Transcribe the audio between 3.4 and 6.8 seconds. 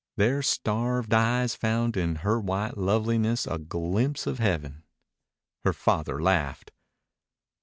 a glimpse of heaven. Her father laughed.